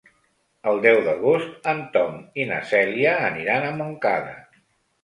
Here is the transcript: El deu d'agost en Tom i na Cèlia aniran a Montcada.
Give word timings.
El 0.71 0.79
deu 0.85 1.01
d'agost 1.07 1.69
en 1.75 1.83
Tom 1.99 2.17
i 2.45 2.49
na 2.55 2.59
Cèlia 2.73 3.13
aniran 3.31 3.69
a 3.69 3.73
Montcada. 3.85 4.35